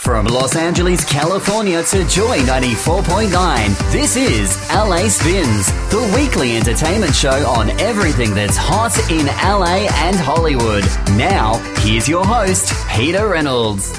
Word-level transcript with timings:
From 0.00 0.24
Los 0.24 0.56
Angeles, 0.56 1.04
California 1.04 1.82
to 1.82 2.08
Joy 2.08 2.38
94.9, 2.38 3.92
this 3.92 4.16
is 4.16 4.56
LA 4.70 5.06
Spinz, 5.10 5.66
the 5.90 6.12
weekly 6.16 6.56
entertainment 6.56 7.14
show 7.14 7.46
on 7.46 7.68
everything 7.78 8.34
that's 8.34 8.56
hot 8.56 8.98
in 9.10 9.26
LA 9.26 9.86
and 10.06 10.16
Hollywood. 10.16 10.84
Now, 11.18 11.58
here's 11.80 12.08
your 12.08 12.24
host, 12.24 12.72
Peter 12.88 13.28
Reynolds. 13.28 13.92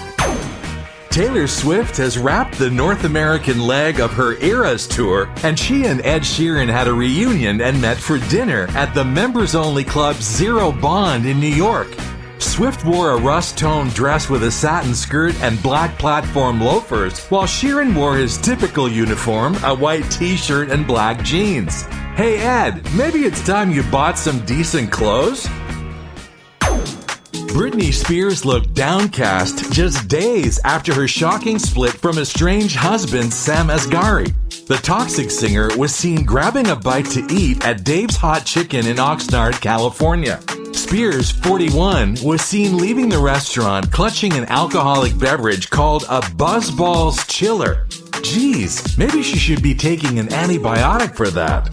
Taylor 1.11 1.45
Swift 1.45 1.97
has 1.97 2.18
wrapped 2.18 2.57
the 2.57 2.71
North 2.71 3.04
American 3.04 3.60
leg 3.60 3.99
of 3.99 4.11
her 4.13 4.41
Eras 4.41 4.88
tour, 4.88 5.32
and 5.43 5.57
she 5.57 5.86
and 5.86 6.04
Ed 6.04 6.24
Sheeran 6.24 6.68
had 6.68 6.88
a 6.88 6.93
reunion 6.93 7.61
and 7.61 7.79
met 7.79 7.97
for 7.97 8.18
dinner 8.27 8.65
at 8.71 8.91
the 8.96 9.05
members 9.05 9.54
only 9.54 9.83
club 9.83 10.15
Zero 10.15 10.71
Bond 10.71 11.27
in 11.27 11.39
New 11.39 11.46
York. 11.46 11.96
Swift 12.41 12.83
wore 12.83 13.11
a 13.11 13.18
rust 13.18 13.57
toned 13.57 13.93
dress 13.93 14.29
with 14.29 14.43
a 14.43 14.51
satin 14.51 14.95
skirt 14.95 15.36
and 15.41 15.61
black 15.61 15.97
platform 15.97 16.59
loafers, 16.59 17.19
while 17.27 17.43
Sheeran 17.43 17.95
wore 17.95 18.18
his 18.18 18.37
typical 18.37 18.89
uniform, 18.89 19.55
a 19.63 19.75
white 19.75 20.09
t 20.09 20.36
shirt 20.36 20.69
and 20.69 20.85
black 20.85 21.23
jeans. 21.23 21.83
Hey 22.15 22.39
Ed, 22.39 22.83
maybe 22.96 23.19
it's 23.19 23.46
time 23.46 23.71
you 23.71 23.83
bought 23.83 24.18
some 24.18 24.46
decent 24.46 24.91
clothes? 24.91 25.47
Britney 27.51 27.93
Spears 27.93 28.46
looked 28.46 28.73
downcast 28.73 29.71
just 29.73 30.07
days 30.07 30.60
after 30.63 30.93
her 30.93 31.07
shocking 31.07 31.60
split 31.60 31.91
from 31.93 32.17
estranged 32.17 32.75
husband 32.75 33.33
Sam 33.33 33.67
Asghari. 33.67 34.33
The 34.67 34.77
toxic 34.77 35.29
singer 35.29 35.69
was 35.77 35.94
seen 35.94 36.23
grabbing 36.23 36.69
a 36.69 36.75
bite 36.75 37.07
to 37.07 37.27
eat 37.29 37.66
at 37.66 37.83
Dave's 37.83 38.16
Hot 38.16 38.45
Chicken 38.45 38.88
in 38.88 38.95
Oxnard, 38.97 39.59
California. 39.59 40.39
Spears, 40.92 41.31
41, 41.31 42.17
was 42.22 42.42
seen 42.42 42.75
leaving 42.75 43.08
the 43.08 43.17
restaurant 43.17 43.89
clutching 43.94 44.34
an 44.34 44.44
alcoholic 44.50 45.17
beverage 45.17 45.70
called 45.70 46.03
a 46.09 46.20
BuzzBallz 46.20 47.30
Chiller. 47.30 47.88
Geez, 48.22 48.97
maybe 48.97 49.23
she 49.23 49.38
should 49.38 49.64
be 49.64 49.73
taking 49.73 50.19
an 50.19 50.28
antibiotic 50.28 51.16
for 51.16 51.30
that. 51.30 51.72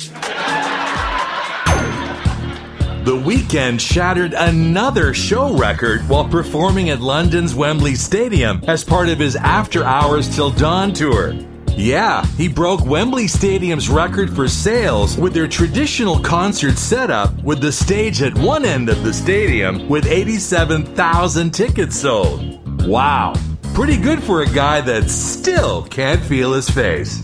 The 3.05 3.17
Weeknd 3.17 3.81
shattered 3.81 4.35
another 4.35 5.13
show 5.15 5.53
record 5.59 6.03
while 6.03 6.29
performing 6.29 6.91
at 6.91 7.01
London's 7.01 7.57
Wembley 7.57 7.97
Stadium 7.97 8.63
as 8.69 8.85
part 8.85 9.09
of 9.09 9.19
his 9.19 9.35
After 9.35 9.83
Hours 9.83 10.33
Till 10.33 10.51
Dawn 10.51 10.93
tour. 10.93 11.33
Yeah, 11.71 12.25
he 12.39 12.47
broke 12.47 12.86
Wembley 12.86 13.27
Stadium's 13.27 13.91
record 13.91 14.33
for 14.33 14.47
sales 14.47 15.19
with 15.19 15.34
their 15.34 15.48
traditional 15.48 16.20
concert 16.20 16.78
setup 16.78 17.34
with 17.42 17.61
the 17.61 17.72
stage 17.72 18.22
at 18.22 18.39
one 18.39 18.64
end 18.64 18.89
of 18.89 19.03
the 19.03 19.12
stadium 19.12 19.89
with 19.89 20.06
87,000 20.06 21.50
tickets 21.50 21.97
sold. 21.98 22.86
Wow, 22.86 23.34
pretty 23.75 23.97
good 23.97 24.22
for 24.22 24.42
a 24.42 24.47
guy 24.47 24.81
that 24.83 25.11
still 25.11 25.83
can't 25.86 26.22
feel 26.22 26.53
his 26.53 26.70
face. 26.70 27.20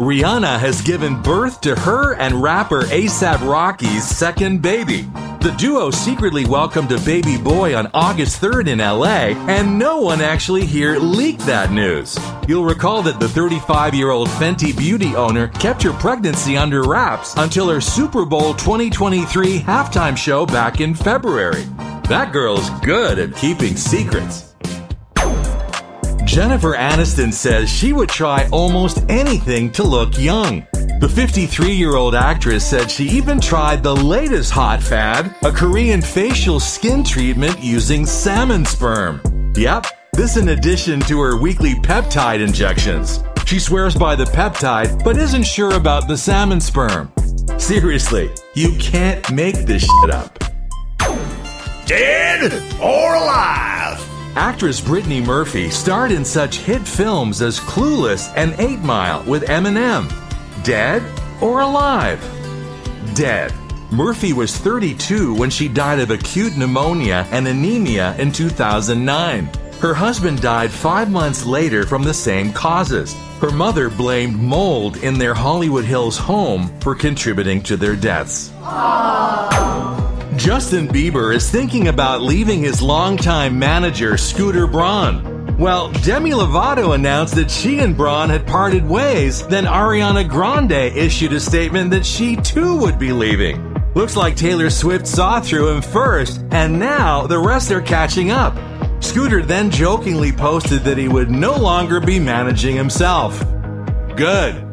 Rihanna 0.00 0.58
has 0.58 0.80
given 0.80 1.20
birth 1.20 1.60
to 1.60 1.76
her 1.76 2.14
and 2.14 2.42
rapper 2.42 2.84
ASAP 2.84 3.46
Rocky's 3.46 4.08
second 4.08 4.62
baby. 4.62 5.06
The 5.40 5.52
duo 5.52 5.90
secretly 5.90 6.44
welcomed 6.44 6.92
a 6.92 7.00
baby 7.00 7.38
boy 7.38 7.74
on 7.74 7.90
August 7.94 8.42
3rd 8.42 8.68
in 8.68 8.78
LA, 8.78 9.32
and 9.48 9.78
no 9.78 9.98
one 9.98 10.20
actually 10.20 10.66
here 10.66 10.98
leaked 10.98 11.46
that 11.46 11.72
news. 11.72 12.18
You'll 12.46 12.66
recall 12.66 13.02
that 13.04 13.18
the 13.18 13.28
35 13.30 13.94
year 13.94 14.10
old 14.10 14.28
Fenty 14.28 14.76
Beauty 14.76 15.16
owner 15.16 15.48
kept 15.48 15.82
her 15.82 15.94
pregnancy 15.94 16.58
under 16.58 16.82
wraps 16.82 17.34
until 17.38 17.70
her 17.70 17.80
Super 17.80 18.26
Bowl 18.26 18.52
2023 18.52 19.60
halftime 19.60 20.14
show 20.14 20.44
back 20.44 20.82
in 20.82 20.94
February. 20.94 21.64
That 22.10 22.32
girl's 22.34 22.68
good 22.80 23.18
at 23.18 23.34
keeping 23.34 23.78
secrets. 23.78 24.54
Jennifer 26.26 26.76
Aniston 26.76 27.32
says 27.32 27.70
she 27.70 27.94
would 27.94 28.10
try 28.10 28.46
almost 28.52 29.02
anything 29.08 29.72
to 29.72 29.84
look 29.84 30.18
young. 30.18 30.66
The 31.00 31.08
53 31.08 31.72
year 31.72 31.96
old 31.96 32.14
actress 32.14 32.68
said 32.68 32.90
she 32.90 33.04
even 33.04 33.40
tried 33.40 33.82
the 33.82 33.96
latest 33.96 34.50
hot 34.50 34.82
fad 34.82 35.34
a 35.42 35.50
Korean 35.50 36.02
facial 36.02 36.60
skin 36.60 37.02
treatment 37.02 37.58
using 37.58 38.04
salmon 38.04 38.66
sperm. 38.66 39.22
Yep, 39.56 39.86
this 40.12 40.36
in 40.36 40.50
addition 40.50 41.00
to 41.00 41.18
her 41.20 41.40
weekly 41.40 41.72
peptide 41.72 42.46
injections. 42.46 43.24
She 43.46 43.58
swears 43.58 43.94
by 43.94 44.14
the 44.14 44.26
peptide, 44.26 45.02
but 45.02 45.16
isn't 45.16 45.44
sure 45.44 45.72
about 45.72 46.06
the 46.06 46.18
salmon 46.18 46.60
sperm. 46.60 47.10
Seriously, 47.56 48.30
you 48.54 48.76
can't 48.78 49.32
make 49.32 49.56
this 49.64 49.82
shit 49.82 50.10
up. 50.10 50.38
Dead 51.86 52.52
or 52.78 53.14
alive? 53.14 54.06
Actress 54.36 54.82
Brittany 54.82 55.22
Murphy 55.22 55.70
starred 55.70 56.12
in 56.12 56.26
such 56.26 56.58
hit 56.58 56.86
films 56.86 57.40
as 57.40 57.58
Clueless 57.58 58.30
and 58.36 58.54
8 58.60 58.80
Mile 58.80 59.24
with 59.24 59.44
Eminem. 59.44 60.19
Dead 60.62 61.02
or 61.40 61.60
alive? 61.60 62.20
Dead. 63.14 63.52
Murphy 63.90 64.32
was 64.32 64.56
32 64.56 65.34
when 65.34 65.48
she 65.48 65.68
died 65.68 65.98
of 65.98 66.10
acute 66.10 66.56
pneumonia 66.56 67.26
and 67.30 67.48
anemia 67.48 68.14
in 68.18 68.30
2009. 68.30 69.50
Her 69.80 69.94
husband 69.94 70.42
died 70.42 70.70
five 70.70 71.10
months 71.10 71.46
later 71.46 71.86
from 71.86 72.02
the 72.02 72.12
same 72.12 72.52
causes. 72.52 73.14
Her 73.40 73.50
mother 73.50 73.88
blamed 73.88 74.38
mold 74.38 74.98
in 74.98 75.18
their 75.18 75.32
Hollywood 75.32 75.84
Hills 75.86 76.18
home 76.18 76.68
for 76.80 76.94
contributing 76.94 77.62
to 77.62 77.78
their 77.78 77.96
deaths. 77.96 78.50
Justin 80.36 80.88
Bieber 80.88 81.34
is 81.34 81.50
thinking 81.50 81.88
about 81.88 82.20
leaving 82.20 82.60
his 82.60 82.82
longtime 82.82 83.58
manager, 83.58 84.18
Scooter 84.18 84.66
Braun. 84.66 85.29
Well, 85.60 85.92
Demi 85.92 86.30
Lovato 86.30 86.94
announced 86.94 87.34
that 87.34 87.50
she 87.50 87.80
and 87.80 87.94
Braun 87.94 88.30
had 88.30 88.46
parted 88.46 88.82
ways. 88.82 89.46
Then 89.46 89.66
Ariana 89.66 90.26
Grande 90.26 90.72
issued 90.72 91.34
a 91.34 91.38
statement 91.38 91.90
that 91.90 92.06
she 92.06 92.36
too 92.36 92.78
would 92.78 92.98
be 92.98 93.12
leaving. 93.12 93.76
Looks 93.94 94.16
like 94.16 94.36
Taylor 94.36 94.70
Swift 94.70 95.06
saw 95.06 95.38
through 95.38 95.68
him 95.68 95.82
first, 95.82 96.42
and 96.50 96.78
now 96.78 97.26
the 97.26 97.38
rest 97.38 97.70
are 97.72 97.82
catching 97.82 98.30
up. 98.30 98.56
Scooter 99.02 99.42
then 99.42 99.70
jokingly 99.70 100.32
posted 100.32 100.80
that 100.84 100.96
he 100.96 101.08
would 101.08 101.30
no 101.30 101.54
longer 101.54 102.00
be 102.00 102.18
managing 102.18 102.74
himself. 102.74 103.38
Good. 104.16 104.69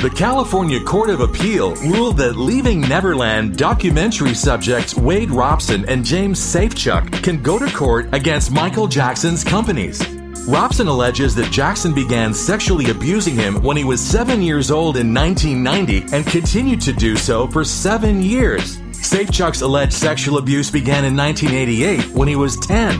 The 0.00 0.08
California 0.08 0.80
Court 0.80 1.10
of 1.10 1.20
Appeal 1.20 1.74
ruled 1.74 2.16
that 2.16 2.34
Leaving 2.38 2.80
Neverland 2.80 3.58
documentary 3.58 4.32
subjects 4.32 4.96
Wade 4.96 5.30
Robson 5.30 5.86
and 5.90 6.02
James 6.02 6.40
Safechuck 6.40 7.22
can 7.22 7.42
go 7.42 7.58
to 7.58 7.70
court 7.76 8.08
against 8.14 8.50
Michael 8.50 8.88
Jackson's 8.88 9.44
companies. 9.44 10.02
Robson 10.48 10.88
alleges 10.88 11.34
that 11.34 11.52
Jackson 11.52 11.94
began 11.94 12.32
sexually 12.32 12.88
abusing 12.88 13.34
him 13.34 13.62
when 13.62 13.76
he 13.76 13.84
was 13.84 14.00
seven 14.00 14.40
years 14.40 14.70
old 14.70 14.96
in 14.96 15.12
1990 15.12 16.16
and 16.16 16.26
continued 16.26 16.80
to 16.80 16.94
do 16.94 17.14
so 17.14 17.46
for 17.48 17.62
seven 17.62 18.22
years. 18.22 18.78
Safechuck's 18.92 19.60
alleged 19.60 19.92
sexual 19.92 20.38
abuse 20.38 20.70
began 20.70 21.04
in 21.04 21.14
1988 21.14 22.16
when 22.16 22.26
he 22.26 22.36
was 22.36 22.56
10. 22.60 22.94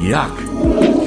Yuck. 0.00 0.99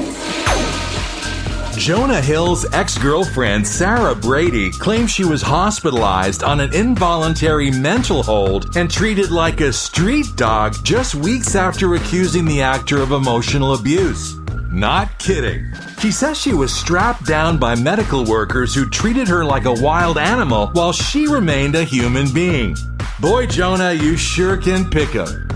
Jonah 1.77 2.21
Hill's 2.21 2.71
ex 2.73 2.97
girlfriend, 2.97 3.67
Sarah 3.67 4.15
Brady, 4.15 4.71
claims 4.71 5.11
she 5.11 5.25
was 5.25 5.41
hospitalized 5.41 6.43
on 6.43 6.59
an 6.59 6.73
involuntary 6.73 7.71
mental 7.71 8.23
hold 8.23 8.77
and 8.77 8.89
treated 8.89 9.31
like 9.31 9.59
a 9.59 9.73
street 9.73 10.27
dog 10.35 10.75
just 10.83 11.15
weeks 11.15 11.55
after 11.55 11.95
accusing 11.95 12.45
the 12.45 12.61
actor 12.61 13.01
of 13.01 13.11
emotional 13.11 13.73
abuse. 13.73 14.35
Not 14.71 15.19
kidding. 15.19 15.73
She 15.99 16.11
says 16.11 16.37
she 16.37 16.53
was 16.53 16.73
strapped 16.73 17.25
down 17.25 17.57
by 17.57 17.75
medical 17.75 18.23
workers 18.23 18.73
who 18.73 18.89
treated 18.89 19.27
her 19.27 19.43
like 19.43 19.65
a 19.65 19.73
wild 19.73 20.17
animal 20.17 20.67
while 20.73 20.93
she 20.93 21.27
remained 21.27 21.75
a 21.75 21.83
human 21.83 22.31
being. 22.33 22.75
Boy, 23.19 23.45
Jonah, 23.45 23.93
you 23.93 24.15
sure 24.15 24.57
can 24.57 24.89
pick 24.89 25.15
'em. 25.15 25.47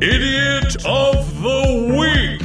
Idiot 0.00 0.84
of 0.84 1.42
the 1.42 1.96
Week. 1.98 2.41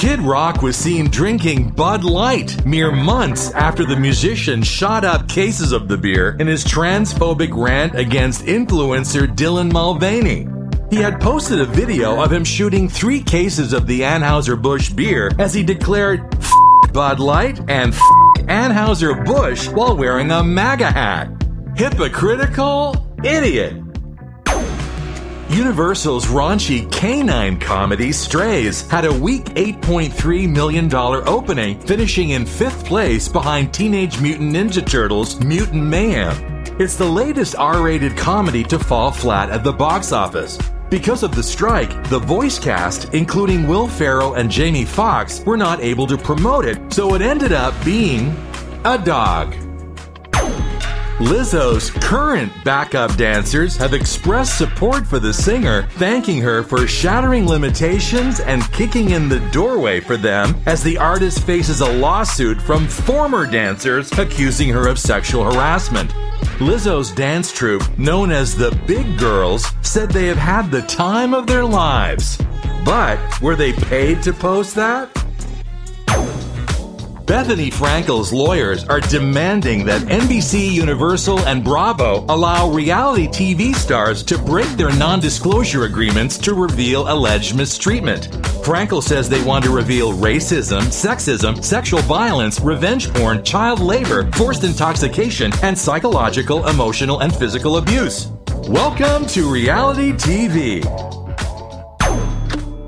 Kid 0.00 0.22
Rock 0.22 0.62
was 0.62 0.78
seen 0.78 1.10
drinking 1.10 1.72
Bud 1.72 2.04
Light 2.04 2.64
mere 2.64 2.90
months 2.90 3.50
after 3.50 3.84
the 3.84 3.96
musician 3.96 4.62
shot 4.62 5.04
up 5.04 5.28
cases 5.28 5.72
of 5.72 5.88
the 5.88 5.98
beer 5.98 6.38
in 6.40 6.46
his 6.46 6.64
transphobic 6.64 7.50
rant 7.52 7.94
against 7.94 8.46
influencer 8.46 9.26
Dylan 9.26 9.70
Mulvaney. 9.70 10.48
He 10.88 10.96
had 11.02 11.20
posted 11.20 11.60
a 11.60 11.66
video 11.66 12.18
of 12.18 12.32
him 12.32 12.44
shooting 12.44 12.88
three 12.88 13.22
cases 13.22 13.74
of 13.74 13.86
the 13.86 14.00
Anheuser-Busch 14.00 14.88
beer 14.88 15.32
as 15.38 15.52
he 15.52 15.62
declared 15.62 16.34
Bud 16.94 17.20
Light 17.20 17.60
and 17.68 17.92
Anheuser-Busch 18.48 19.68
while 19.68 19.94
wearing 19.94 20.30
a 20.30 20.42
MAGA 20.42 20.90
hat. 20.90 21.28
Hypocritical 21.76 23.06
idiot. 23.22 23.89
Universal's 25.50 26.26
raunchy 26.26 26.90
canine 26.92 27.58
comedy 27.58 28.12
Strays 28.12 28.88
had 28.88 29.04
a 29.04 29.12
weak 29.12 29.46
$8.3 29.46 30.48
million 30.48 30.94
opening, 30.94 31.80
finishing 31.80 32.30
in 32.30 32.46
fifth 32.46 32.84
place 32.84 33.28
behind 33.28 33.74
Teenage 33.74 34.20
Mutant 34.20 34.54
Ninja 34.54 34.88
Turtles 34.88 35.40
Mutant 35.40 35.82
Mayhem. 35.82 36.36
It's 36.78 36.94
the 36.94 37.04
latest 37.04 37.56
R 37.56 37.82
rated 37.82 38.16
comedy 38.16 38.62
to 38.62 38.78
fall 38.78 39.10
flat 39.10 39.50
at 39.50 39.64
the 39.64 39.72
box 39.72 40.12
office. 40.12 40.56
Because 40.88 41.24
of 41.24 41.34
the 41.34 41.42
strike, 41.42 42.08
the 42.10 42.20
voice 42.20 42.60
cast, 42.60 43.12
including 43.12 43.66
Will 43.66 43.88
Ferrell 43.88 44.34
and 44.34 44.52
Jamie 44.52 44.84
Foxx, 44.84 45.40
were 45.44 45.56
not 45.56 45.80
able 45.80 46.06
to 46.06 46.16
promote 46.16 46.64
it, 46.64 46.92
so 46.92 47.16
it 47.16 47.22
ended 47.22 47.50
up 47.50 47.74
being 47.84 48.36
a 48.84 48.96
dog. 48.96 49.56
Lizzo's 51.20 51.90
current 51.90 52.50
backup 52.64 53.14
dancers 53.18 53.76
have 53.76 53.92
expressed 53.92 54.56
support 54.56 55.06
for 55.06 55.18
the 55.18 55.34
singer, 55.34 55.82
thanking 55.96 56.40
her 56.40 56.62
for 56.62 56.86
shattering 56.86 57.46
limitations 57.46 58.40
and 58.40 58.62
kicking 58.72 59.10
in 59.10 59.28
the 59.28 59.40
doorway 59.50 60.00
for 60.00 60.16
them 60.16 60.58
as 60.64 60.82
the 60.82 60.96
artist 60.96 61.42
faces 61.42 61.82
a 61.82 61.92
lawsuit 61.98 62.60
from 62.62 62.88
former 62.88 63.44
dancers 63.44 64.10
accusing 64.12 64.70
her 64.70 64.88
of 64.88 64.98
sexual 64.98 65.44
harassment. 65.44 66.10
Lizzo's 66.58 67.10
dance 67.10 67.52
troupe, 67.52 67.98
known 67.98 68.30
as 68.32 68.56
the 68.56 68.70
Big 68.86 69.18
Girls, 69.18 69.66
said 69.82 70.10
they 70.10 70.26
have 70.26 70.38
had 70.38 70.70
the 70.70 70.82
time 70.82 71.34
of 71.34 71.46
their 71.46 71.66
lives. 71.66 72.38
But 72.82 73.18
were 73.42 73.56
they 73.56 73.74
paid 73.74 74.22
to 74.22 74.32
post 74.32 74.74
that? 74.76 75.19
Bethenny 77.30 77.70
Frankel's 77.70 78.32
lawyers 78.32 78.82
are 78.86 78.98
demanding 78.98 79.84
that 79.84 80.02
NBC, 80.02 80.72
Universal, 80.72 81.38
and 81.46 81.62
Bravo 81.62 82.24
allow 82.28 82.68
reality 82.68 83.28
TV 83.28 83.72
stars 83.72 84.24
to 84.24 84.36
break 84.36 84.66
their 84.70 84.92
non 84.96 85.20
disclosure 85.20 85.84
agreements 85.84 86.36
to 86.38 86.54
reveal 86.54 87.08
alleged 87.08 87.54
mistreatment. 87.54 88.32
Frankel 88.64 89.00
says 89.00 89.28
they 89.28 89.44
want 89.44 89.64
to 89.64 89.70
reveal 89.70 90.12
racism, 90.12 90.80
sexism, 90.86 91.62
sexual 91.62 92.00
violence, 92.00 92.58
revenge 92.58 93.08
porn, 93.14 93.44
child 93.44 93.78
labor, 93.78 94.28
forced 94.32 94.64
intoxication, 94.64 95.52
and 95.62 95.78
psychological, 95.78 96.66
emotional, 96.66 97.20
and 97.20 97.32
physical 97.32 97.76
abuse. 97.76 98.26
Welcome 98.66 99.24
to 99.28 99.48
reality 99.48 100.10
TV. 100.14 101.19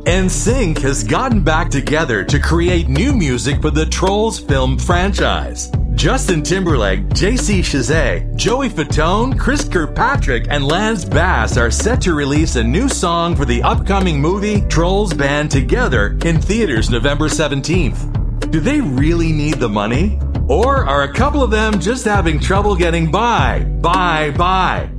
NSYNC 0.04 0.78
has 0.78 1.04
gotten 1.04 1.44
back 1.44 1.70
together 1.70 2.24
to 2.24 2.40
create 2.40 2.88
new 2.88 3.12
music 3.12 3.62
for 3.62 3.70
the 3.70 3.86
Trolls 3.86 4.36
film 4.40 4.76
franchise. 4.76 5.70
Justin 5.94 6.42
Timberlake, 6.42 7.06
JC 7.10 7.60
Chasez, 7.60 8.34
Joey 8.34 8.68
Fatone, 8.68 9.38
Chris 9.38 9.68
Kirkpatrick, 9.68 10.46
and 10.50 10.66
Lance 10.66 11.04
Bass 11.04 11.56
are 11.56 11.70
set 11.70 12.00
to 12.00 12.14
release 12.14 12.56
a 12.56 12.64
new 12.64 12.88
song 12.88 13.36
for 13.36 13.44
the 13.44 13.62
upcoming 13.62 14.20
movie 14.20 14.62
Trolls 14.62 15.14
Band 15.14 15.52
Together 15.52 16.18
in 16.24 16.40
theaters 16.40 16.90
November 16.90 17.28
17th. 17.28 18.50
Do 18.50 18.58
they 18.58 18.80
really 18.80 19.30
need 19.30 19.54
the 19.54 19.68
money? 19.68 20.18
Or 20.48 20.84
are 20.84 21.04
a 21.04 21.12
couple 21.12 21.44
of 21.44 21.52
them 21.52 21.78
just 21.78 22.04
having 22.04 22.40
trouble 22.40 22.74
getting 22.74 23.08
by? 23.12 23.60
Bye, 23.80 24.32
bye. 24.32 24.90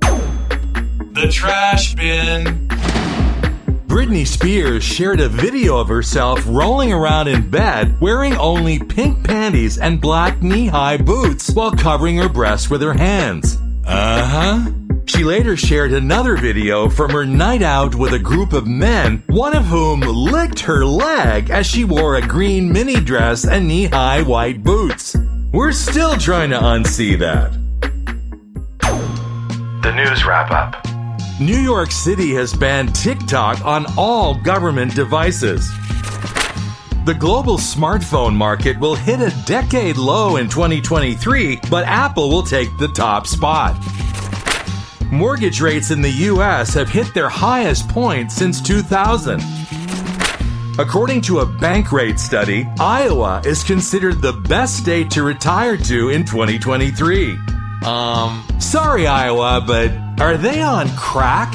The 0.00 1.28
trash 1.30 1.94
bin. 1.94 2.69
Britney 4.00 4.26
Spears 4.26 4.82
shared 4.82 5.20
a 5.20 5.28
video 5.28 5.76
of 5.76 5.88
herself 5.88 6.42
rolling 6.46 6.90
around 6.90 7.28
in 7.28 7.50
bed 7.50 8.00
wearing 8.00 8.34
only 8.34 8.78
pink 8.78 9.22
panties 9.26 9.76
and 9.76 10.00
black 10.00 10.40
knee 10.40 10.68
high 10.68 10.96
boots 10.96 11.50
while 11.50 11.70
covering 11.72 12.16
her 12.16 12.30
breasts 12.30 12.70
with 12.70 12.80
her 12.80 12.94
hands. 12.94 13.58
Uh 13.84 14.24
huh. 14.24 14.70
She 15.04 15.22
later 15.22 15.54
shared 15.54 15.92
another 15.92 16.38
video 16.38 16.88
from 16.88 17.10
her 17.10 17.26
night 17.26 17.60
out 17.60 17.94
with 17.94 18.14
a 18.14 18.18
group 18.18 18.54
of 18.54 18.66
men, 18.66 19.22
one 19.26 19.54
of 19.54 19.66
whom 19.66 20.00
licked 20.00 20.60
her 20.60 20.82
leg 20.82 21.50
as 21.50 21.66
she 21.66 21.84
wore 21.84 22.16
a 22.16 22.26
green 22.26 22.72
mini 22.72 23.02
dress 23.02 23.44
and 23.44 23.68
knee 23.68 23.84
high 23.84 24.22
white 24.22 24.64
boots. 24.64 25.14
We're 25.52 25.72
still 25.72 26.16
trying 26.16 26.48
to 26.50 26.58
unsee 26.58 27.18
that. 27.18 27.52
The 29.82 29.92
news 29.92 30.24
wrap 30.24 30.50
up. 30.50 30.89
New 31.40 31.56
York 31.56 31.90
City 31.90 32.34
has 32.34 32.52
banned 32.52 32.94
TikTok 32.94 33.64
on 33.64 33.86
all 33.96 34.34
government 34.34 34.94
devices. 34.94 35.70
The 37.06 37.16
global 37.18 37.56
smartphone 37.56 38.34
market 38.34 38.78
will 38.78 38.94
hit 38.94 39.20
a 39.20 39.34
decade 39.46 39.96
low 39.96 40.36
in 40.36 40.50
2023, 40.50 41.60
but 41.70 41.86
Apple 41.86 42.28
will 42.28 42.42
take 42.42 42.68
the 42.76 42.88
top 42.88 43.26
spot. 43.26 43.74
Mortgage 45.10 45.62
rates 45.62 45.90
in 45.90 46.02
the 46.02 46.10
US 46.10 46.74
have 46.74 46.90
hit 46.90 47.14
their 47.14 47.30
highest 47.30 47.88
point 47.88 48.30
since 48.30 48.60
2000. 48.60 49.40
According 50.78 51.22
to 51.22 51.38
a 51.38 51.46
Bankrate 51.46 52.18
study, 52.18 52.68
Iowa 52.78 53.40
is 53.46 53.64
considered 53.64 54.20
the 54.20 54.34
best 54.34 54.76
state 54.76 55.10
to 55.12 55.22
retire 55.22 55.78
to 55.78 56.10
in 56.10 56.26
2023. 56.26 57.59
Um, 57.84 58.46
sorry, 58.58 59.06
Iowa, 59.06 59.62
but 59.66 59.90
are 60.20 60.36
they 60.36 60.62
on 60.62 60.88
crack? 60.96 61.54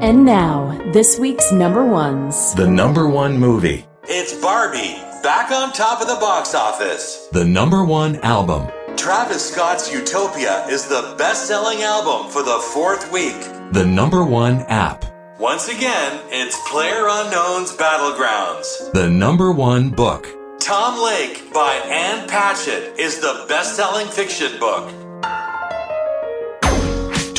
And 0.00 0.24
now, 0.24 0.78
this 0.92 1.18
week's 1.18 1.50
number 1.50 1.84
ones. 1.84 2.54
The 2.54 2.68
number 2.68 3.08
one 3.08 3.38
movie. 3.38 3.84
It's 4.04 4.32
Barbie, 4.40 4.94
back 5.24 5.50
on 5.50 5.72
top 5.72 6.00
of 6.00 6.06
the 6.06 6.14
box 6.16 6.54
office. 6.54 7.28
The 7.32 7.44
number 7.44 7.84
one 7.84 8.16
album. 8.16 8.68
Travis 8.96 9.50
Scott's 9.50 9.92
Utopia 9.92 10.66
is 10.66 10.86
the 10.86 11.14
best 11.18 11.48
selling 11.48 11.82
album 11.82 12.30
for 12.30 12.42
the 12.42 12.60
fourth 12.72 13.10
week. 13.12 13.40
The 13.72 13.84
number 13.84 14.24
one 14.24 14.60
app. 14.68 15.04
Once 15.40 15.68
again, 15.68 16.20
it's 16.28 16.56
Player 16.68 17.06
Unknown's 17.08 17.72
Battlegrounds. 17.76 18.92
The 18.92 19.10
number 19.10 19.50
one 19.50 19.90
book. 19.90 20.28
Tom 20.60 21.02
Lake 21.04 21.52
by 21.52 21.74
Ann 21.74 22.28
Patchett 22.28 22.98
is 22.98 23.20
the 23.20 23.44
best 23.48 23.76
selling 23.76 24.06
fiction 24.06 24.58
book. 24.60 24.92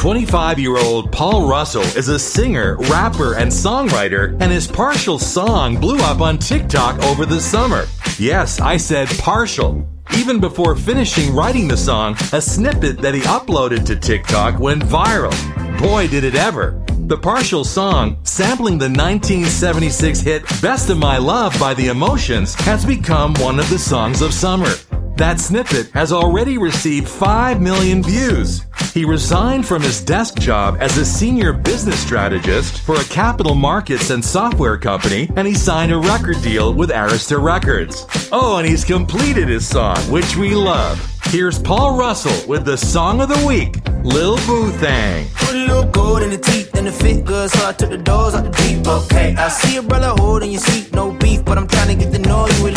25 0.08 0.58
year 0.58 0.78
old 0.78 1.12
Paul 1.12 1.50
Russell 1.50 1.82
is 1.82 2.08
a 2.08 2.18
singer, 2.18 2.78
rapper, 2.78 3.36
and 3.36 3.52
songwriter, 3.52 4.42
and 4.42 4.50
his 4.50 4.66
partial 4.66 5.20
song 5.20 5.78
blew 5.82 5.98
up 5.98 6.22
on 6.22 6.38
TikTok 6.38 7.04
over 7.04 7.26
the 7.26 7.42
summer. 7.42 7.88
Yes, 8.18 8.62
I 8.62 8.78
said 8.78 9.10
partial. 9.18 9.86
Even 10.16 10.40
before 10.40 10.78
finishing 10.78 11.36
writing 11.36 11.68
the 11.68 11.76
song, 11.76 12.16
a 12.32 12.42
snippet 12.42 13.00
that 13.00 13.16
he 13.16 13.20
uploaded 13.24 13.86
to 13.88 13.98
TikTok 13.98 14.62
went 14.62 14.82
viral. 14.82 15.36
Boy, 15.78 16.08
did 16.08 16.24
it 16.24 16.36
ever. 16.36 16.82
The 17.08 17.18
partial 17.18 17.66
song, 17.66 18.18
sampling 18.24 18.78
the 18.78 18.86
1976 18.86 20.22
hit 20.22 20.44
Best 20.62 20.90
of 20.90 20.98
My 20.98 21.18
Love 21.18 21.54
by 21.60 21.74
The 21.74 21.90
Emotions, 21.90 22.56
has 22.56 22.86
become 22.86 23.34
one 23.40 23.60
of 23.60 23.70
the 23.70 23.78
songs 23.78 24.22
of 24.22 24.34
summer. 24.34 24.74
That 25.18 25.42
snippet 25.42 25.90
has 25.92 26.14
already 26.14 26.58
received 26.58 27.10
5 27.10 27.60
million 27.60 28.02
views. 28.02 28.67
He 28.98 29.06
resigned 29.06 29.68
from 29.68 29.84
his 29.84 30.02
desk 30.02 30.40
job 30.40 30.78
as 30.80 30.98
a 30.98 31.06
senior 31.06 31.54
business 31.54 32.00
strategist 32.00 32.82
for 32.82 32.96
a 32.96 33.04
capital 33.04 33.54
markets 33.54 34.10
and 34.10 34.26
software 34.26 34.76
company, 34.76 35.30
and 35.36 35.48
he 35.48 35.54
signed 35.54 35.92
a 35.92 36.00
record 36.00 36.42
deal 36.42 36.74
with 36.74 36.90
Arista 36.90 37.40
Records. 37.40 38.08
Oh, 38.32 38.58
and 38.58 38.68
he's 38.68 38.84
completed 38.84 39.50
his 39.50 39.68
song, 39.68 39.98
which 40.10 40.36
we 40.36 40.56
love. 40.56 41.00
Here's 41.26 41.60
Paul 41.60 41.96
Russell 41.96 42.50
with 42.50 42.66
the 42.66 42.76
song 42.76 43.22
of 43.22 43.30
the 43.30 43.46
week, 43.46 43.76
Lil 44.04 44.38
Boo 44.48 44.72
Thang. 44.72 45.28
Put 45.36 45.54
a 45.54 45.60
little 45.60 45.86
gold 45.92 46.24
in 46.24 46.32
the 46.32 46.40
teeth 46.40 46.74
and 46.74 46.88
the 46.88 46.92
fit 46.92 47.24
good, 47.24 47.52
so 47.52 47.68
I 47.68 47.74
took 47.74 47.92
the 47.92 48.00
doors 48.00 48.34
out 48.34 48.46
the 48.46 48.58
Jeep. 48.64 48.88
Okay, 48.88 49.36
I 49.36 49.50
see 49.50 49.78
a 49.78 49.84
brother 49.84 50.20
holding 50.20 50.50
your 50.50 50.62
seat, 50.62 50.92
no 50.96 51.12
beef, 51.12 51.46
but 51.46 51.60
I'm 51.60 51.68
trying 51.68 51.96
to 51.96 52.04
get 52.04 52.12
to 52.14 52.20
know 52.28 52.48
you. 52.48 52.77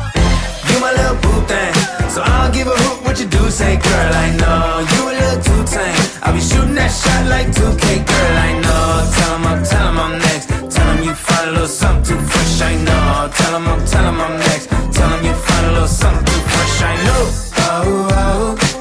My 0.81 0.91
little 0.93 1.15
boo 1.21 1.45
thing. 1.45 1.73
So 2.09 2.23
I 2.23 2.41
don't 2.41 2.53
give 2.53 2.67
a 2.67 2.71
hoot 2.71 3.05
what 3.05 3.19
you 3.19 3.27
do, 3.27 3.51
say, 3.51 3.77
girl, 3.77 4.13
I 4.25 4.27
know. 4.41 4.81
You 4.91 5.01
a 5.09 5.13
little 5.21 5.41
too 5.45 5.61
tame. 5.69 5.93
I'll 6.23 6.33
be 6.33 6.41
shooting 6.41 6.73
that 6.73 6.89
shot 6.89 7.23
like 7.29 7.47
2K, 7.53 7.85
girl, 8.01 8.35
I 8.49 8.51
know. 8.65 8.87
Tell 9.15 9.31
him 9.37 9.45
I'm, 9.45 9.63
tell 9.63 9.87
him 9.89 9.99
I'm 9.99 10.17
next. 10.17 10.47
Tell 10.73 10.87
him 10.91 11.03
you 11.03 11.13
find 11.13 11.49
a 11.49 11.51
little 11.51 11.67
something 11.67 12.03
too 12.03 12.21
fresh, 12.25 12.61
I 12.61 12.73
know. 12.87 13.29
Tell 13.31 13.53
him 13.55 13.67
I'm, 13.67 13.85
tell 13.85 14.05
him 14.09 14.19
I'm 14.19 14.39
next. 14.39 14.67
Tell 14.97 15.09
him 15.13 15.21
you 15.23 15.33
find 15.33 15.65
a 15.67 15.71
little 15.71 15.87
something 15.87 16.25
too 16.25 16.41
fresh, 16.49 16.81
I 16.81 16.95
know. 17.05 17.23
Oh, 17.57 18.09
oh. 18.11 18.71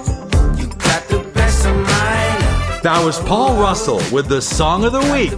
That 2.83 3.05
was 3.05 3.21
Paul 3.21 3.61
Russell 3.61 4.01
with 4.11 4.27
the 4.29 4.41
song 4.41 4.85
of 4.85 4.93
the 4.93 5.05
week, 5.13 5.37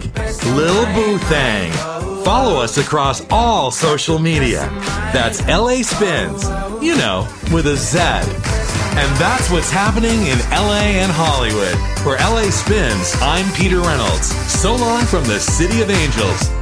Lil 0.55 0.87
Boo 0.95 1.19
Thang. 1.27 2.02
Follow 2.25 2.61
us 2.61 2.79
across 2.79 3.27
all 3.31 3.73
social 3.73 4.19
media. 4.19 4.69
That's 5.13 5.41
LA 5.43 5.83
Spinz, 5.83 6.45
you 6.81 6.97
know, 6.97 7.27
with 7.53 7.67
a 7.67 7.77
Z. 7.77 7.99
And 7.99 9.17
that's 9.17 9.51
what's 9.51 9.71
happening 9.71 10.27
in 10.27 10.39
LA 10.51 11.01
and 11.03 11.11
Hollywood. 11.11 11.75
For 12.05 12.15
LA 12.17 12.51
Spinz, 12.51 13.21
I'm 13.21 13.53
Peter 13.55 13.81
Reynolds. 13.81 14.27
So 14.53 14.77
long 14.77 15.05
from 15.05 15.25
the 15.25 15.41
City 15.41 15.83
of 15.83 15.91
Angels. 15.91 16.62